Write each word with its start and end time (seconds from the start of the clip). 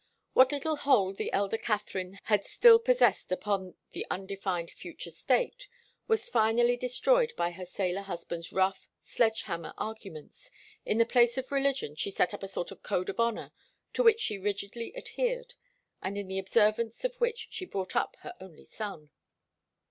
What 0.33 0.51
little 0.51 0.77
hold 0.77 1.17
the 1.17 1.31
elder 1.31 1.59
Katharine 1.59 2.17
had 2.23 2.43
still 2.43 2.79
possessed 2.79 3.31
upon 3.31 3.75
an 3.93 4.03
undefined 4.09 4.71
future 4.71 5.11
state 5.11 5.67
was 6.07 6.27
finally 6.27 6.75
destroyed 6.75 7.33
by 7.37 7.51
her 7.51 7.67
sailor 7.67 8.01
husband's 8.01 8.51
rough, 8.51 8.89
sledge 9.03 9.43
hammer 9.43 9.75
arguments. 9.77 10.49
In 10.87 10.97
the 10.97 11.05
place 11.05 11.37
of 11.37 11.51
religion 11.51 11.93
she 11.93 12.09
set 12.09 12.33
up 12.33 12.41
a 12.41 12.47
sort 12.47 12.71
of 12.71 12.81
code 12.81 13.09
of 13.09 13.19
honour 13.19 13.51
to 13.93 14.01
which 14.01 14.21
she 14.21 14.39
rigidly 14.39 14.91
adhered, 14.97 15.53
and 16.01 16.17
in 16.17 16.27
the 16.27 16.39
observance 16.39 17.05
of 17.05 17.15
which 17.21 17.49
she 17.51 17.65
brought 17.65 17.95
up 17.95 18.15
her 18.21 18.33
only 18.41 18.65
son. 18.65 19.11